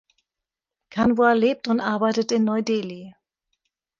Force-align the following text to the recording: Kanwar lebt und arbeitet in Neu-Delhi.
Kanwar 0.89 1.35
lebt 1.35 1.67
und 1.67 1.79
arbeitet 1.79 2.31
in 2.31 2.43
Neu-Delhi. 2.43 3.13